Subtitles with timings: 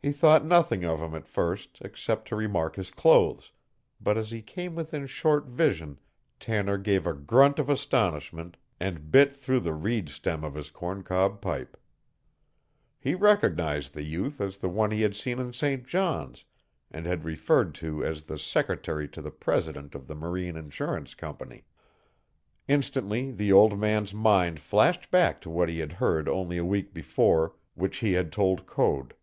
[0.00, 3.50] He thought nothing of him at first except to remark his clothes,
[4.00, 5.98] but as he came within short vision
[6.38, 11.02] Tanner gave a grunt of astonishment and bit through the reed stem of his corn
[11.02, 11.76] cob pipe.
[13.00, 15.84] He recognized the youth as the one he had seen in St.
[15.84, 16.44] John's
[16.92, 21.64] and had referred to as the secretary to the president of the Marine Insurance Company.
[22.68, 26.94] Instantly the old man's mind flashed back to what he had heard only a week
[26.94, 29.14] before, which he had told Code.